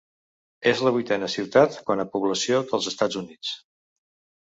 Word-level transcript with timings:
És 0.71 0.81
la 0.87 0.93
vuitena 0.95 1.29
ciutat 1.35 1.79
quant 1.91 2.03
a 2.05 2.09
població 2.17 2.65
dels 2.73 2.91
Estats 2.97 3.25
Units. 3.25 3.57